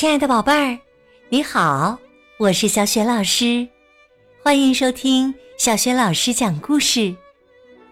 [0.00, 0.78] 亲爱的宝贝儿，
[1.28, 1.98] 你好，
[2.38, 3.68] 我是小雪老师，
[4.42, 7.14] 欢迎收听小雪老师讲故事，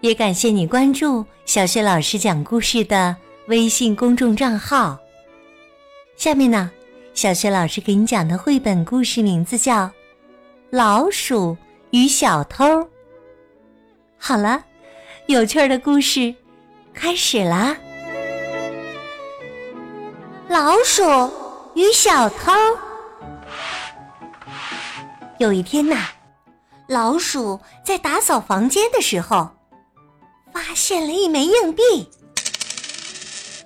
[0.01, 4.97] 也感谢你关注小雪老师讲故事的微信公众账号。
[6.15, 6.71] 下面呢，
[7.13, 9.85] 小雪老师给你讲的绘本故事名字叫
[10.71, 11.55] 《老鼠
[11.91, 12.65] 与小偷》。
[14.17, 14.63] 好了，
[15.27, 16.33] 有趣的故事
[16.91, 17.77] 开始啦！
[20.47, 21.03] 老鼠
[21.75, 22.51] 与小偷。
[25.37, 26.07] 有一天呐，
[26.87, 29.49] 老鼠在打扫房间的时候，
[30.51, 32.09] 发现了一枚硬币。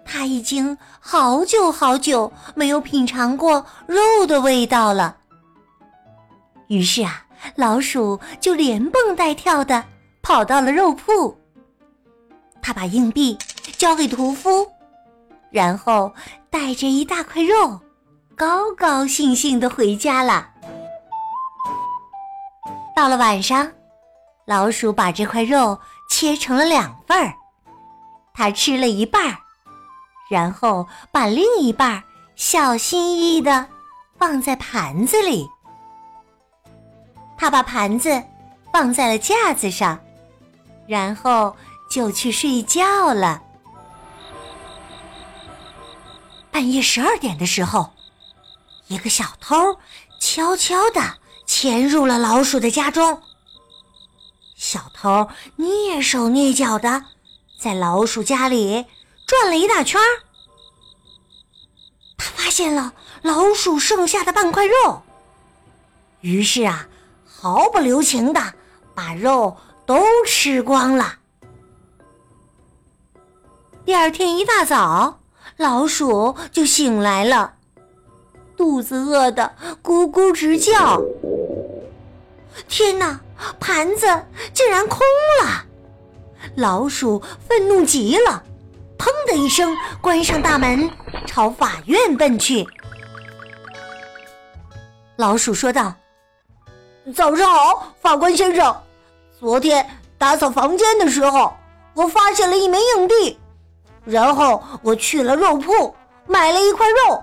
[0.05, 5.17] 他已经好久好久没有品尝过肉的味道了。
[6.67, 9.84] 于是啊，老鼠就连蹦带跳的
[10.21, 11.35] 跑到了肉铺。
[12.62, 13.38] 他把硬币
[13.77, 14.65] 交给屠夫，
[15.49, 16.13] 然后
[16.51, 17.79] 带着一大块肉，
[18.45, 20.49] 高高兴兴的回家了。
[22.93, 23.71] 到了晚上，
[24.43, 27.34] 老鼠把这块肉切成了两份儿，
[28.34, 29.37] 它吃了一半儿。
[30.29, 32.03] 然后把另一半儿
[32.35, 33.65] 小心翼翼的
[34.20, 35.49] 放在盘子里。
[37.37, 38.21] 他把盘子
[38.73, 39.98] 放在了架子上，
[40.85, 41.55] 然后
[41.90, 43.41] 就去睡觉了。
[46.51, 47.93] 半夜十二点的时候，
[48.87, 49.79] 一个小偷
[50.20, 53.21] 悄悄地潜入了老鼠的家中。
[54.55, 57.05] 小偷蹑手蹑脚的
[57.59, 58.85] 在老鼠家里。
[59.25, 60.05] 转了一大圈儿，
[62.17, 65.01] 他发现了老鼠剩下的半块肉，
[66.19, 66.88] 于是啊，
[67.25, 68.53] 毫不留情的
[68.94, 71.19] 把肉都吃光了。
[73.85, 75.22] 第二天一大早，
[75.56, 77.53] 老鼠就醒来了，
[78.56, 79.51] 肚子饿得
[79.84, 81.01] 咕咕直叫。
[82.68, 83.19] 天哪，
[83.59, 84.08] 盘子
[84.53, 85.00] 竟然空
[85.41, 85.66] 了！
[86.56, 88.44] 老鼠愤怒极了。
[88.97, 90.90] 砰的一声，关上大门，
[91.25, 92.66] 朝法院奔去。
[95.18, 95.94] 老鼠说道
[97.14, 98.75] ：“早上好，法官先生。
[99.40, 99.85] 昨天
[100.18, 101.53] 打扫房间的时候，
[101.94, 103.38] 我发现了一枚硬币，
[104.06, 105.94] 然后我去了肉铺
[106.25, 107.22] 买了一块肉，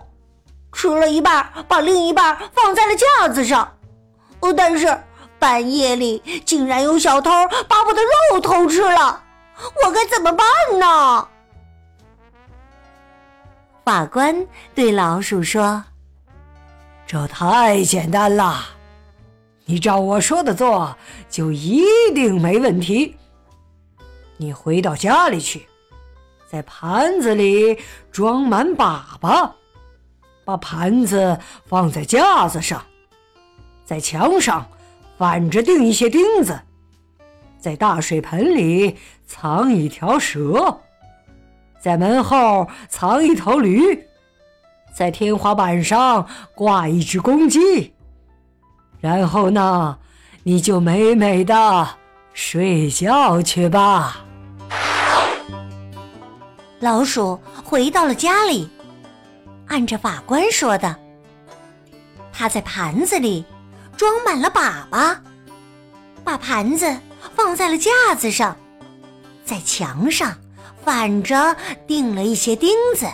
[0.73, 3.77] 吃了一半，把另一半放在了架子上。
[4.57, 4.99] 但是
[5.39, 7.31] 半夜里竟然有小偷
[7.69, 9.23] 把我的肉偷吃了，
[9.85, 10.47] 我该怎么办
[10.79, 11.29] 呢？”
[13.85, 15.83] 法官对老鼠说
[17.07, 18.65] ：“这太简单了，
[19.65, 20.95] 你照我说的做，
[21.29, 21.83] 就一
[22.15, 23.17] 定没问题。
[24.37, 25.67] 你回到家里去，
[26.51, 27.79] 在盘子里
[28.13, 29.51] 装满粑粑，
[30.45, 32.83] 把盘子放在架子上，
[33.85, 34.67] 在墙上
[35.19, 36.61] 反着钉一些钉子，
[37.59, 38.97] 在大水盆里
[39.27, 40.81] 藏一条蛇。”
[41.81, 44.07] 在门后藏一头驴，
[44.95, 47.95] 在天花板上挂一只公鸡，
[49.01, 49.99] 然后呢，
[50.43, 51.89] 你就美美的
[52.35, 54.27] 睡觉去吧。
[56.81, 58.69] 老鼠回到了家里，
[59.71, 60.97] 按着法官说的，
[62.33, 63.45] 他在盘子里
[63.97, 65.17] 装满了粑粑，
[66.25, 66.95] 把盘子
[67.37, 68.57] 放在了架子上，
[69.45, 70.37] 在墙上。
[70.83, 71.55] 反着
[71.87, 73.07] 钉了一些钉子，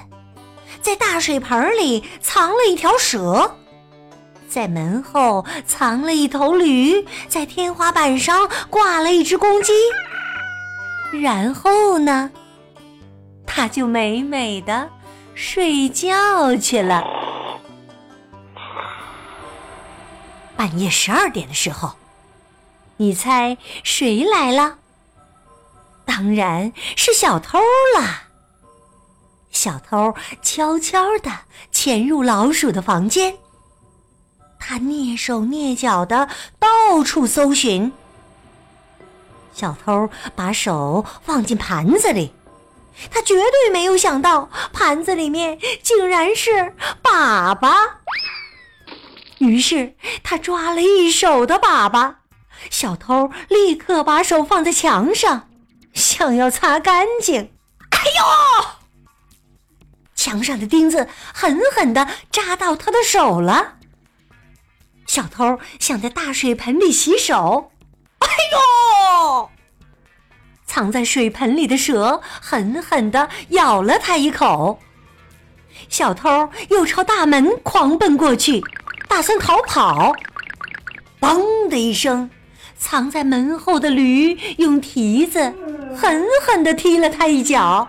[0.80, 3.56] 在大水盆里藏了一条蛇，
[4.48, 9.72] 在门后藏了一头驴，在天花板上挂了一只公鸡。
[11.20, 12.30] 然后呢，
[13.44, 14.88] 他就美美的
[15.36, 17.06] 睡觉去了。
[20.56, 21.92] 半夜十二点的时候，
[22.96, 24.78] 你猜谁来了？
[26.06, 27.58] 当然是小偷
[27.98, 28.22] 啦！
[29.50, 31.30] 小偷悄悄的
[31.70, 33.36] 潜入老鼠的房间，
[34.58, 37.92] 他蹑手蹑脚的到处搜寻。
[39.52, 42.32] 小偷把手放进盘子里，
[43.10, 47.74] 他绝对没有想到盘子里面竟然是粑粑。
[49.38, 52.14] 于是他抓了一手的粑粑，
[52.70, 55.48] 小偷立刻把手放在墙上。
[55.92, 57.52] 想要擦干净，
[57.90, 58.66] 哎呦！
[60.14, 63.76] 墙上的钉子狠狠的扎到他的手了。
[65.06, 67.72] 小偷想在大水盆里洗手，
[68.18, 68.58] 哎呦！
[70.76, 74.78] 藏在水盆里的蛇狠狠的咬了他一口。
[75.88, 78.62] 小偷又朝大门狂奔过去，
[79.08, 80.12] 打算逃跑。
[81.18, 82.28] 嘣的一声，
[82.76, 85.54] 藏在门后的驴用蹄子
[85.96, 87.88] 狠狠地踢了他一脚。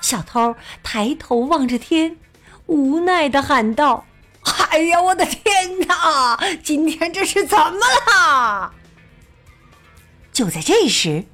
[0.00, 0.54] 小偷
[0.84, 2.18] 抬头望着天，
[2.66, 4.06] 无奈地喊道
[4.70, 6.38] ：“哎呀，我的天哪！
[6.62, 8.72] 今天这是怎么了？”
[10.32, 11.24] 就在这时，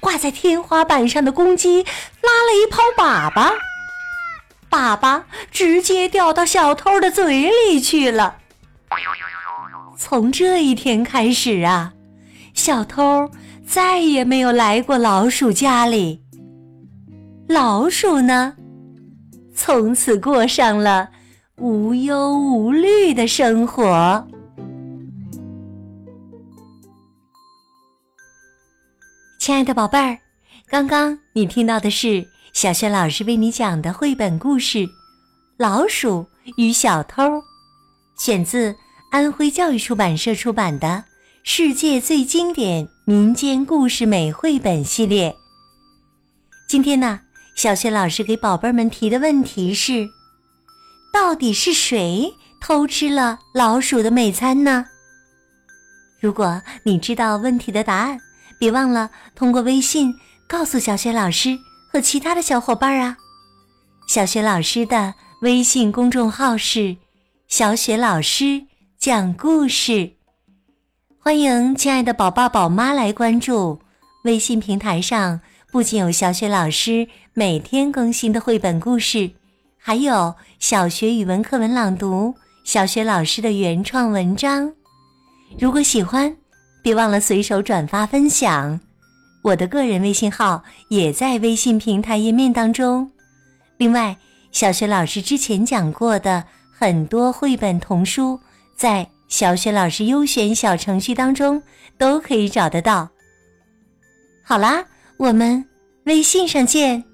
[0.00, 1.82] 挂在天花板上的公鸡
[2.22, 3.54] 拉了一泡粑粑，
[4.70, 8.36] 粑粑直接掉到小偷的嘴里去了。
[9.96, 11.92] 从这一天开始啊，
[12.54, 13.30] 小偷
[13.66, 16.22] 再也没有来过老鼠家里。
[17.48, 18.54] 老鼠呢，
[19.54, 21.08] 从此过上了
[21.56, 24.26] 无忧无虑的生活。
[29.48, 30.18] 亲爱的宝贝儿，
[30.68, 34.80] 刚刚你听到的是小雪老师为你讲的绘本故事
[35.56, 36.28] 《老鼠
[36.58, 37.22] 与小偷》，
[38.18, 38.76] 选自
[39.10, 40.86] 安徽教育出版社出版的
[41.44, 45.30] 《世界最经典民间故事美绘本系列》。
[46.68, 47.20] 今天呢，
[47.56, 50.06] 小雪老师给宝贝们提的问题是：
[51.10, 54.84] 到底是谁偷吃了老鼠的美餐呢？
[56.20, 58.20] 如果你知道问题的答案，
[58.58, 60.14] 别忘了通过微信
[60.48, 61.58] 告诉小雪老师
[61.92, 63.16] 和其他的小伙伴啊！
[64.08, 66.96] 小雪老师的微信公众号是
[67.46, 68.64] “小雪老师
[68.98, 70.12] 讲故事”，
[71.20, 73.80] 欢迎亲爱的宝爸宝妈来关注。
[74.24, 75.40] 微信平台上
[75.70, 79.30] 不仅有小雪老师每天更新的绘本故事，
[79.78, 82.34] 还有小学语文课文朗读、
[82.64, 84.72] 小学老师的原创文章。
[85.58, 86.36] 如果喜欢，
[86.82, 88.80] 别忘了随手转发分享，
[89.42, 93.10] 我的个人微信号也在微信平台页面当中。
[93.76, 94.16] 另外，
[94.52, 98.40] 小雪老师之前讲过的很多绘本童书，
[98.76, 101.62] 在小雪老师优选小程序当中
[101.98, 103.08] 都可以找得到。
[104.42, 104.84] 好啦，
[105.18, 105.64] 我们
[106.04, 107.07] 微信上见。